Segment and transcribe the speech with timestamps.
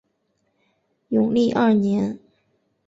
[1.09, 2.17] 永历二年。